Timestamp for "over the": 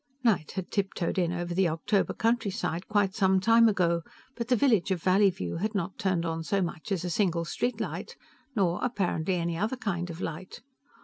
1.31-1.69